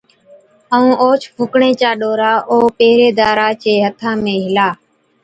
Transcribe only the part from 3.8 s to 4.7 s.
هٿا ۾ هِلا۔